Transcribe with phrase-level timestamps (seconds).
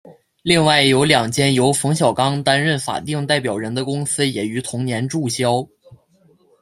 [0.41, 5.63] 另外有两间由冯小刚担任法定代表人的公司也于同年注销。